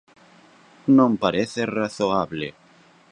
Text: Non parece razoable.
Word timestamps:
Non 0.97 1.11
parece 1.23 1.61
razoable. 1.79 2.47